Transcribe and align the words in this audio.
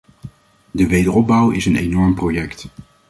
De 0.71 0.87
wederopbouw 0.87 1.49
is 1.51 1.65
een 1.65 1.75
enorm 1.75 2.15
project. 2.15 2.67